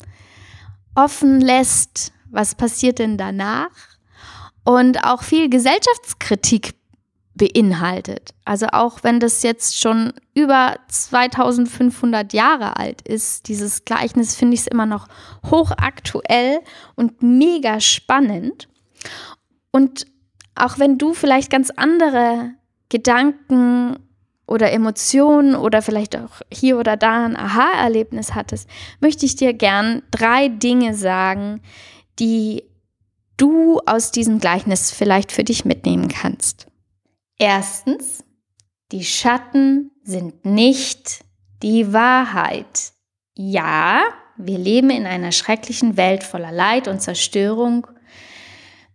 offen 0.95 1.41
lässt, 1.41 2.13
was 2.31 2.55
passiert 2.55 2.99
denn 2.99 3.17
danach 3.17 3.71
und 4.65 5.05
auch 5.05 5.23
viel 5.23 5.49
Gesellschaftskritik 5.49 6.75
beinhaltet. 7.35 8.31
Also 8.45 8.67
auch 8.69 9.03
wenn 9.03 9.19
das 9.19 9.43
jetzt 9.43 9.81
schon 9.81 10.13
über 10.35 10.77
2500 10.89 12.33
Jahre 12.33 12.77
alt 12.77 13.03
ist, 13.03 13.49
dieses 13.49 13.85
Gleichnis 13.85 14.37
finde 14.37 14.55
ich 14.55 14.61
es 14.61 14.67
immer 14.67 14.87
noch 14.87 15.09
hochaktuell 15.51 16.61
und 16.95 17.23
mega 17.23 17.81
spannend. 17.81 18.69
Und 19.73 20.07
auch 20.55 20.79
wenn 20.79 20.99
du 20.99 21.13
vielleicht 21.15 21.51
ganz 21.51 21.71
andere 21.71 22.53
Gedanken 22.89 23.97
oder 24.47 24.73
Emotionen 24.73 25.55
oder 25.55 25.83
vielleicht 25.83 26.17
auch 26.17 26.43
hier 26.53 26.79
oder 26.79 26.97
da 26.97 27.25
ein 27.25 27.37
Aha-Erlebnis 27.37 28.35
hattest, 28.35 28.69
möchte 29.01 29.25
ich 29.27 29.37
dir 29.37 29.55
gern 29.55 30.03
drei 30.11 30.49
Dinge 30.49 30.95
sagen, 30.95 31.61
die 32.19 32.65
du 33.37 33.81
aus 33.87 34.13
diesem 34.13 34.39
Gleichnis 34.39 34.91
vielleicht 34.91 35.33
für 35.33 35.45
dich 35.45 35.65
mitnehmen 35.65 36.09
kannst. 36.09 36.67
Erstens, 37.39 38.23
die 38.93 39.05
Schatten 39.05 39.91
sind 40.05 40.45
nicht 40.45 41.25
die 41.63 41.93
Wahrheit. 41.93 42.93
Ja, 43.35 44.03
wir 44.37 44.59
leben 44.59 44.91
in 44.91 45.07
einer 45.07 45.33
schrecklichen 45.33 45.97
Welt 45.97 46.23
voller 46.23 46.53
Leid 46.53 46.87
und 46.87 47.01
Zerstörung. 47.01 47.87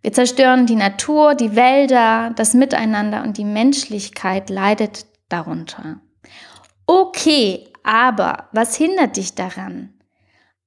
Wir 0.02 0.14
zerstören 0.14 0.66
die 0.66 0.76
Natur, 0.76 1.36
die 1.36 1.56
Wälder, 1.56 2.32
das 2.36 2.54
Miteinander 2.54 3.24
und 3.24 3.38
die 3.38 3.46
Menschlichkeit 3.46 4.50
leidet 4.50 5.06
darunter. 5.30 6.02
Okay, 6.86 7.72
aber 7.84 8.50
was 8.52 8.76
hindert 8.76 9.18
dich 9.18 9.36
daran, 9.36 9.94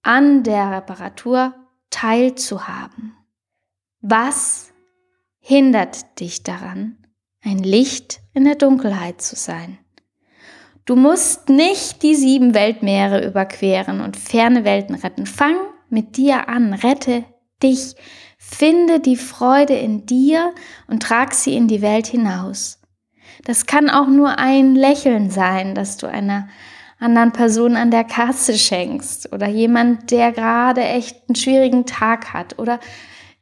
an 0.03 0.43
der 0.43 0.71
Reparatur 0.71 1.55
teilzuhaben? 1.91 3.17
Was 4.01 4.73
hindert 5.39 6.21
dich 6.21 6.43
daran, 6.43 6.97
ein 7.43 7.59
Licht 7.59 8.21
in 8.35 8.45
der 8.45 8.55
Dunkelheit 8.57 9.21
zu 9.21 9.37
sein? 9.37 9.79
Du 10.85 10.97
musst 10.97 11.49
nicht 11.49 12.03
die 12.03 12.17
sieben 12.17 12.55
Weltmeere 12.55 13.25
überqueren 13.25 14.01
und 14.01 14.17
ferne 14.17 14.65
Welten 14.65 14.97
retten. 14.97 15.27
Fang 15.27 15.57
mit 15.89 16.17
dir 16.17 16.49
an, 16.49 16.75
rette 16.75 17.25
dich, 17.63 17.95
finde 18.37 18.99
die 18.99 19.17
Freude 19.17 19.75
in 19.75 20.07
dir 20.07 20.53
und 20.89 21.03
trag 21.05 21.35
sie 21.35 21.57
in 21.57 21.69
die 21.69 21.83
Welt 21.83 22.09
hinaus. 22.09 22.82
Das 23.45 23.67
kann 23.67 23.91
auch 23.91 24.07
nur 24.07 24.39
ein 24.39 24.75
Lächeln 24.75 25.31
sein, 25.31 25.75
das 25.75 25.97
du 25.97 26.07
einer 26.07 26.49
anderen 26.99 27.33
Person 27.33 27.77
an 27.77 27.91
der 27.91 28.05
Kasse 28.05 28.57
schenkst 28.57 29.33
oder 29.33 29.49
jemand, 29.49 30.11
der 30.11 30.31
gerade 30.33 30.83
echt 30.83 31.29
einen 31.29 31.35
schwierigen 31.35 31.85
Tag 31.85 32.33
hat. 32.33 32.59
Oder 32.61 32.79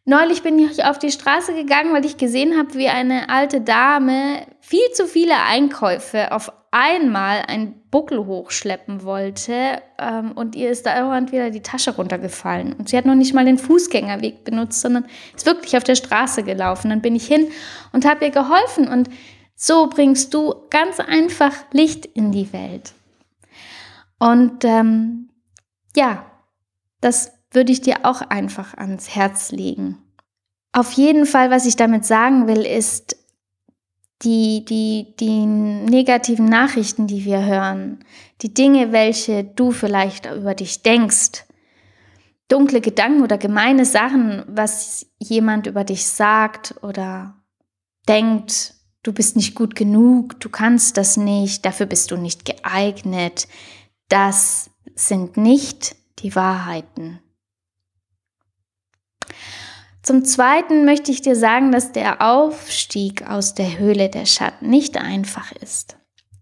neulich 0.07 0.43
bin 0.43 0.59
ich 0.59 0.85
auf 0.85 0.99
die 0.99 1.13
Straße 1.13 1.55
gegangen, 1.55 1.93
weil 1.93 2.07
ich 2.07 2.17
gesehen 2.17 2.57
habe, 2.57 2.75
wie 2.75 2.89
eine 2.89 3.29
alte 3.29 3.61
Dame 3.61 4.47
viel 4.61 4.91
zu 4.95 5.07
viele 5.07 5.35
Einkäufe 5.47 6.33
auf 6.33 6.51
einmal 6.71 7.43
einen 7.49 7.83
Buckel 7.91 8.25
hochschleppen 8.27 9.03
wollte 9.03 9.83
ähm, 9.99 10.33
und 10.33 10.55
ihr 10.55 10.71
ist 10.71 10.87
da 10.87 10.97
irgendwann 10.97 11.33
wieder 11.33 11.51
die 11.51 11.63
Tasche 11.63 11.97
runtergefallen. 11.97 12.75
Und 12.75 12.89
sie 12.89 12.97
hat 12.97 13.07
noch 13.07 13.17
nicht 13.17 13.35
mal 13.35 13.45
den 13.45 13.59
Fußgängerweg 13.59 14.45
benutzt, 14.45 14.81
sondern 14.81 15.05
ist 15.35 15.47
wirklich 15.47 15.77
auf 15.77 15.85
der 15.85 15.97
Straße 15.97 16.45
gelaufen. 16.45 16.91
Dann 16.91 17.03
bin 17.03 17.17
ich 17.17 17.27
hin 17.27 17.49
und 17.93 18.09
habe 18.09 18.25
ihr 18.25 18.31
geholfen 18.31 18.89
und 18.89 19.11
so 19.63 19.89
bringst 19.89 20.33
du 20.33 20.55
ganz 20.71 21.01
einfach 21.01 21.53
Licht 21.73 22.07
in 22.07 22.33
die 22.33 22.51
Welt. 22.55 22.95
Und 24.19 24.65
ähm, 24.65 25.29
ja, 25.95 26.25
das 27.03 27.33
würde 27.51 27.71
ich 27.71 27.83
dir 27.83 28.07
auch 28.07 28.23
einfach 28.23 28.73
ans 28.73 29.15
Herz 29.15 29.53
legen. 29.53 29.99
Auf 30.73 30.93
jeden 30.93 31.27
Fall, 31.27 31.51
was 31.51 31.67
ich 31.67 31.77
damit 31.77 32.07
sagen 32.07 32.47
will, 32.47 32.65
ist, 32.65 33.17
die, 34.23 34.65
die, 34.65 35.15
die 35.21 35.45
negativen 35.45 36.47
Nachrichten, 36.47 37.07
die 37.07 37.27
wir 37.27 37.45
hören, 37.45 38.03
die 38.41 38.55
Dinge, 38.55 38.93
welche 38.93 39.45
du 39.45 39.73
vielleicht 39.73 40.25
über 40.25 40.55
dich 40.55 40.83
denkst, 40.83 41.45
dunkle 42.49 42.81
Gedanken 42.81 43.23
oder 43.23 43.37
gemeine 43.37 43.85
Sachen, 43.85 44.43
was 44.47 45.07
jemand 45.19 45.67
über 45.67 45.85
dich 45.85 46.07
sagt 46.07 46.77
oder 46.83 47.35
denkt, 48.09 48.80
du 49.03 49.13
bist 49.13 49.37
nicht 49.37 49.55
gut 49.55 49.75
genug, 49.75 50.41
du 50.41 50.49
kannst 50.49 50.97
das 50.97 51.17
nicht, 51.17 51.65
dafür 51.65 51.87
bist 51.87 52.11
du 52.11 52.17
nicht 52.17 52.45
geeignet. 52.45 53.49
Das 54.09 54.71
sind 54.95 55.37
nicht 55.37 55.97
die 56.19 56.35
Wahrheiten. 56.35 57.21
Zum 60.03 60.25
Zweiten 60.25 60.85
möchte 60.85 61.13
ich 61.13 61.21
dir 61.21 61.37
sagen, 61.37 61.73
dass 61.73 61.93
der 61.93 62.23
Aufstieg 62.23 63.29
aus 63.29 63.55
der 63.55 63.79
Höhle 63.79 64.09
der 64.09 64.27
Schatten 64.27 64.71
nicht 64.71 64.97
einfach 64.97 65.53
ist. 65.53 65.97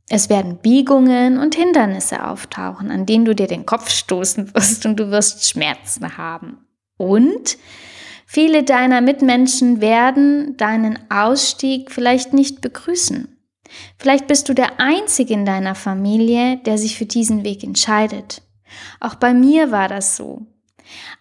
Es 0.08 0.30
werden 0.30 0.56
Biegungen 0.56 1.38
und 1.38 1.54
Hindernisse 1.54 2.26
auftauchen, 2.26 2.90
an 2.90 3.04
denen 3.04 3.24
du 3.24 3.34
dir 3.34 3.46
den 3.46 3.66
Kopf 3.66 3.90
stoßen 3.90 4.54
wirst 4.54 4.86
und 4.86 4.98
du 4.98 5.10
wirst 5.10 5.48
Schmerzen 5.48 6.16
haben. 6.16 6.66
Und 6.96 7.58
viele 8.28 8.62
deiner 8.62 9.00
Mitmenschen 9.00 9.80
werden 9.80 10.54
deinen 10.58 10.98
Ausstieg 11.10 11.90
vielleicht 11.90 12.34
nicht 12.34 12.60
begrüßen. 12.60 13.34
Vielleicht 13.96 14.26
bist 14.26 14.50
du 14.50 14.54
der 14.54 14.78
Einzige 14.78 15.32
in 15.32 15.46
deiner 15.46 15.74
Familie, 15.74 16.58
der 16.58 16.76
sich 16.76 16.98
für 16.98 17.06
diesen 17.06 17.42
Weg 17.42 17.64
entscheidet. 17.64 18.42
Auch 19.00 19.14
bei 19.14 19.32
mir 19.32 19.70
war 19.70 19.88
das 19.88 20.16
so. 20.16 20.46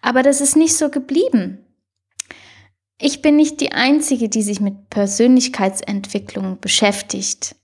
Aber 0.02 0.22
das 0.22 0.42
ist 0.42 0.54
nicht 0.54 0.76
so 0.76 0.90
geblieben. 0.90 1.64
Ich 3.00 3.22
bin 3.22 3.36
nicht 3.36 3.62
die 3.62 3.72
Einzige, 3.72 4.28
die 4.28 4.42
sich 4.42 4.60
mit 4.60 4.90
Persönlichkeitsentwicklung 4.90 6.60
beschäftigt. 6.60 7.56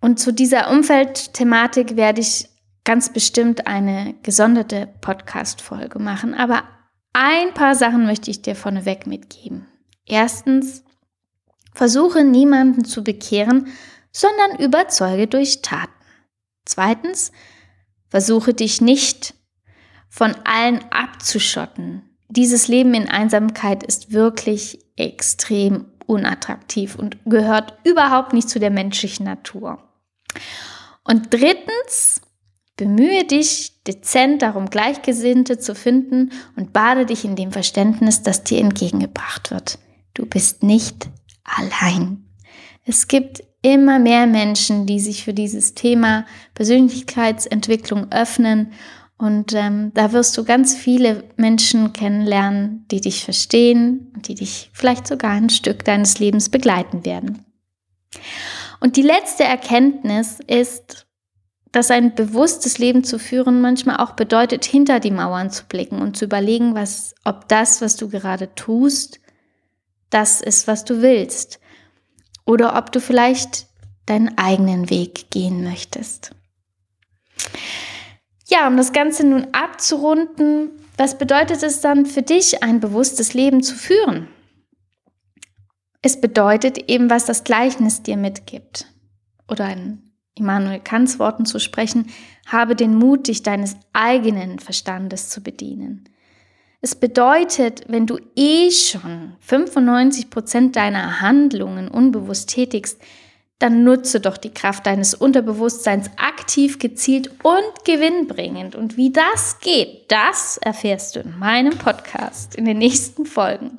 Und 0.00 0.20
zu 0.20 0.32
dieser 0.32 0.70
Umfeldthematik 0.70 1.96
werde 1.96 2.20
ich 2.20 2.48
ganz 2.84 3.12
bestimmt 3.12 3.66
eine 3.66 4.14
gesonderte 4.22 4.88
Podcast-Folge 5.00 5.98
machen. 5.98 6.34
Aber 6.34 6.62
ein 7.12 7.54
paar 7.54 7.74
Sachen 7.74 8.04
möchte 8.04 8.30
ich 8.30 8.42
dir 8.42 8.54
vorneweg 8.54 9.06
mitgeben. 9.06 9.66
Erstens, 10.06 10.84
versuche 11.72 12.24
niemanden 12.24 12.84
zu 12.84 13.04
bekehren, 13.04 13.68
sondern 14.12 14.58
überzeuge 14.58 15.26
durch 15.26 15.62
Taten. 15.62 15.92
Zweitens, 16.64 17.32
versuche 18.08 18.54
dich 18.54 18.80
nicht 18.80 19.34
von 20.08 20.34
allen 20.44 20.84
abzuschotten. 20.90 22.02
Dieses 22.28 22.68
Leben 22.68 22.94
in 22.94 23.08
Einsamkeit 23.08 23.82
ist 23.82 24.12
wirklich 24.12 24.78
extrem 24.96 25.86
unattraktiv 26.06 26.96
und 26.96 27.18
gehört 27.24 27.78
überhaupt 27.84 28.32
nicht 28.32 28.48
zu 28.48 28.58
der 28.58 28.70
menschlichen 28.70 29.24
Natur. 29.24 29.78
Und 31.04 31.32
drittens, 31.32 32.20
bemühe 32.80 33.24
dich 33.24 33.82
dezent 33.86 34.40
darum, 34.40 34.70
Gleichgesinnte 34.70 35.58
zu 35.58 35.74
finden 35.74 36.32
und 36.56 36.72
bade 36.72 37.04
dich 37.04 37.26
in 37.26 37.36
dem 37.36 37.52
Verständnis, 37.52 38.22
das 38.22 38.42
dir 38.42 38.58
entgegengebracht 38.58 39.50
wird. 39.50 39.78
Du 40.14 40.24
bist 40.24 40.62
nicht 40.62 41.10
allein. 41.44 42.24
Es 42.86 43.06
gibt 43.06 43.42
immer 43.60 43.98
mehr 43.98 44.26
Menschen, 44.26 44.86
die 44.86 44.98
sich 44.98 45.24
für 45.24 45.34
dieses 45.34 45.74
Thema 45.74 46.24
Persönlichkeitsentwicklung 46.54 48.10
öffnen. 48.10 48.72
Und 49.18 49.52
ähm, 49.52 49.92
da 49.92 50.12
wirst 50.12 50.38
du 50.38 50.44
ganz 50.44 50.74
viele 50.74 51.24
Menschen 51.36 51.92
kennenlernen, 51.92 52.86
die 52.90 53.02
dich 53.02 53.22
verstehen 53.26 54.10
und 54.14 54.28
die 54.28 54.36
dich 54.36 54.70
vielleicht 54.72 55.06
sogar 55.06 55.32
ein 55.32 55.50
Stück 55.50 55.84
deines 55.84 56.18
Lebens 56.18 56.48
begleiten 56.48 57.04
werden. 57.04 57.44
Und 58.80 58.96
die 58.96 59.02
letzte 59.02 59.44
Erkenntnis 59.44 60.38
ist, 60.46 61.06
dass 61.72 61.90
ein 61.90 62.14
bewusstes 62.14 62.78
Leben 62.78 63.04
zu 63.04 63.18
führen 63.18 63.60
manchmal 63.60 63.98
auch 63.98 64.12
bedeutet, 64.12 64.64
hinter 64.64 64.98
die 64.98 65.12
Mauern 65.12 65.50
zu 65.50 65.64
blicken 65.66 66.02
und 66.02 66.16
zu 66.16 66.24
überlegen, 66.24 66.74
was, 66.74 67.14
ob 67.24 67.48
das, 67.48 67.80
was 67.80 67.96
du 67.96 68.08
gerade 68.08 68.54
tust, 68.54 69.20
das 70.10 70.40
ist, 70.40 70.66
was 70.66 70.84
du 70.84 71.00
willst. 71.00 71.60
Oder 72.44 72.76
ob 72.76 72.90
du 72.90 73.00
vielleicht 73.00 73.68
deinen 74.06 74.36
eigenen 74.36 74.90
Weg 74.90 75.30
gehen 75.30 75.62
möchtest. 75.62 76.32
Ja, 78.48 78.66
um 78.66 78.76
das 78.76 78.92
Ganze 78.92 79.24
nun 79.24 79.46
abzurunden, 79.52 80.70
was 80.96 81.16
bedeutet 81.16 81.62
es 81.62 81.80
dann 81.80 82.04
für 82.04 82.22
dich, 82.22 82.64
ein 82.64 82.80
bewusstes 82.80 83.32
Leben 83.32 83.62
zu 83.62 83.76
führen? 83.76 84.28
Es 86.02 86.20
bedeutet 86.20 86.90
eben, 86.90 87.08
was 87.08 87.26
das 87.26 87.44
Gleichnis 87.44 88.02
dir 88.02 88.16
mitgibt. 88.16 88.86
Oder 89.48 89.72
in 89.72 90.09
Immanuel 90.40 90.80
Kants 90.80 91.18
Worten 91.18 91.46
zu 91.46 91.58
sprechen, 91.60 92.06
habe 92.46 92.74
den 92.74 92.96
Mut, 92.96 93.28
dich 93.28 93.42
deines 93.42 93.76
eigenen 93.92 94.58
Verstandes 94.58 95.28
zu 95.28 95.42
bedienen. 95.42 96.04
Es 96.80 96.94
bedeutet, 96.94 97.84
wenn 97.88 98.06
du 98.06 98.18
eh 98.36 98.70
schon 98.70 99.34
95 99.40 100.30
Prozent 100.30 100.76
deiner 100.76 101.20
Handlungen 101.20 101.88
unbewusst 101.88 102.48
tätigst, 102.48 103.00
dann 103.58 103.84
nutze 103.84 104.20
doch 104.20 104.38
die 104.38 104.54
Kraft 104.54 104.86
deines 104.86 105.12
Unterbewusstseins 105.12 106.10
aktiv, 106.16 106.78
gezielt 106.78 107.30
und 107.42 107.84
gewinnbringend. 107.84 108.74
Und 108.74 108.96
wie 108.96 109.12
das 109.12 109.60
geht, 109.60 110.10
das 110.10 110.56
erfährst 110.56 111.14
du 111.14 111.20
in 111.20 111.38
meinem 111.38 111.76
Podcast 111.76 112.54
in 112.54 112.64
den 112.64 112.78
nächsten 112.78 113.26
Folgen. 113.26 113.78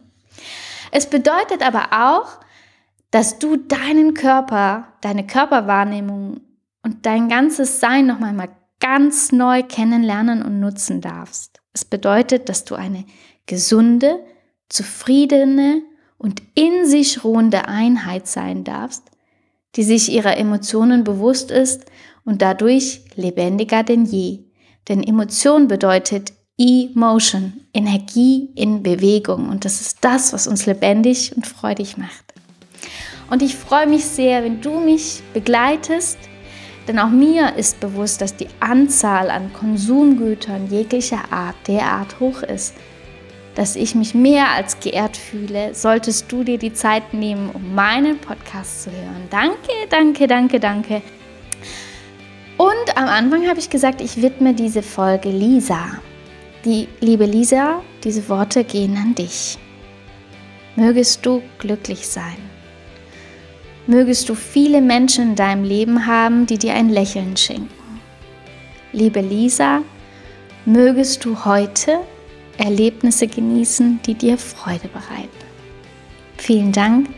Es 0.91 1.10
bedeutet 1.10 1.65
aber 1.65 1.89
auch, 1.91 2.39
dass 3.10 3.39
du 3.39 3.58
deinen 3.58 4.13
Körper, 4.13 4.88
deine 5.02 5.26
Körperwahrnehmung 5.26 6.41
und 6.84 7.06
dein 7.06 7.30
ganzes 7.30 7.80
Sein 7.80 8.08
noch 8.08 8.20
mal 8.20 8.50
ganz 8.80 9.32
neu 9.32 9.63
kennenlernen 9.63 10.41
und 10.41 10.60
nutzen 10.60 11.02
darfst. 11.02 11.62
Es 11.74 11.86
bedeutet, 11.86 12.50
dass 12.50 12.65
du 12.65 12.76
eine 12.76 13.06
gesunde, 13.46 14.20
zufriedene 14.70 15.84
und 16.17 16.41
in 16.56 16.86
sich 16.86 17.24
ruhende 17.24 17.67
Einheit 17.67 18.28
sein 18.28 18.63
darfst, 18.63 19.04
die 19.76 19.84
sich 19.84 20.12
ihrer 20.12 20.38
Emotionen 20.38 21.04
bewusst 21.04 21.52
ist 21.52 21.86
und 22.26 22.41
dadurch 22.41 23.02
lebendiger 23.15 23.84
denn 23.84 24.06
je. 24.06 24.46
Denn 24.89 25.04
Emotion 25.04 25.67
bedeutet 25.67 26.34
Emotion, 26.58 27.54
Energie 27.74 28.50
in 28.56 28.84
Bewegung. 28.84 29.50
Und 29.50 29.65
das 29.65 29.82
ist 29.82 30.00
das, 30.02 30.34
was 30.34 30.48
uns 30.48 30.65
lebendig 30.65 31.36
und 31.36 31.48
freudig 31.48 31.98
macht. 31.98 32.34
Und 33.30 33.41
ich 33.41 33.56
freue 33.56 33.88
mich 33.88 34.06
sehr, 34.06 34.44
wenn 34.44 34.62
du 34.62 34.80
mich 34.80 35.22
begleitest, 35.34 36.17
denn 36.88 37.00
auch 37.00 37.10
mir 37.10 37.56
ist 37.56 37.80
bewusst, 37.80 38.22
dass 38.22 38.36
die 38.36 38.48
Anzahl 38.60 39.30
an 39.30 39.54
Konsumgütern 39.54 40.67
jeglicher 40.67 41.32
Art 41.32 41.56
derart 41.67 42.20
hoch 42.20 42.41
ist, 42.44 42.74
dass 43.56 43.76
ich 43.76 43.96
mich 43.96 44.15
mehr 44.15 44.52
als 44.52 44.80
geehrt 44.80 45.17
fühle, 45.17 45.76
solltest 45.76 46.32
du 46.32 46.44
dir 46.44 46.58
die 46.58 46.74
Zeit 46.74 47.13
nehmen, 47.13 47.50
um 47.52 47.76
meinen 47.76 48.17
Podcast 48.17 48.84
zu 48.84 48.91
hören. 48.91 49.28
Danke, 49.30 49.72
danke, 49.89 50.28
danke, 50.28 50.60
danke. 50.60 51.02
Und 52.58 52.98
am 52.98 53.08
Anfang 53.08 53.48
habe 53.48 53.60
ich 53.60 53.70
gesagt, 53.70 54.02
ich 54.02 54.22
widme 54.22 54.54
diese 54.54 54.84
Folge 54.84 55.30
Lisa. 55.30 56.00
Die 56.63 56.88
liebe 57.00 57.26
Lisa, 57.26 57.82
diese 58.04 58.28
Worte 58.30 58.63
gehen 58.63 58.96
an 58.98 59.15
dich. 59.15 59.58
Mögest 60.76 61.26
du 61.26 61.41
glücklich 61.58 62.08
sein. 62.08 62.38
Mögest 63.92 64.30
du 64.30 64.36
viele 64.36 64.80
Menschen 64.80 65.32
in 65.32 65.36
deinem 65.36 65.66
Leben 65.66 66.08
haben, 66.08 66.46
die 66.46 66.58
dir 66.58 66.76
ein 66.76 66.88
Lächeln 66.88 67.36
schenken. 67.36 68.00
Liebe 68.94 69.20
Lisa, 69.20 69.82
mögest 70.64 71.26
du 71.26 71.44
heute 71.44 72.00
Erlebnisse 72.58 73.28
genießen, 73.28 74.00
die 74.06 74.14
dir 74.14 74.38
Freude 74.38 74.88
bereiten. 74.88 75.28
Vielen 76.38 76.72
Dank, 76.72 77.10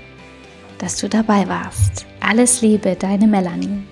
dass 0.79 0.97
du 0.97 1.07
dabei 1.07 1.47
warst. 1.47 2.07
Alles 2.19 2.63
Liebe, 2.63 2.95
deine 2.95 3.27
Melanie. 3.27 3.83